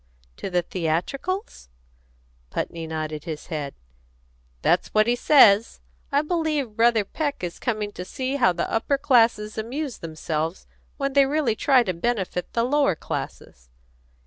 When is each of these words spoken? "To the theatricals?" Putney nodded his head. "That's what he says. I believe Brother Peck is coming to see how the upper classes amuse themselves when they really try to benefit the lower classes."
"To 0.37 0.49
the 0.49 0.63
theatricals?" 0.63 1.69
Putney 2.49 2.87
nodded 2.87 3.25
his 3.25 3.45
head. 3.53 3.75
"That's 4.63 4.87
what 4.95 5.05
he 5.05 5.15
says. 5.15 5.79
I 6.11 6.23
believe 6.23 6.75
Brother 6.75 7.05
Peck 7.05 7.43
is 7.43 7.59
coming 7.59 7.91
to 7.91 8.03
see 8.03 8.37
how 8.37 8.51
the 8.51 8.67
upper 8.67 8.97
classes 8.97 9.59
amuse 9.59 9.99
themselves 9.99 10.65
when 10.97 11.13
they 11.13 11.27
really 11.27 11.55
try 11.55 11.83
to 11.83 11.93
benefit 11.93 12.53
the 12.53 12.63
lower 12.63 12.95
classes." 12.95 13.69